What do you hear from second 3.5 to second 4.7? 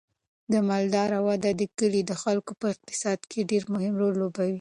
ډیر مهم رول لوبوي.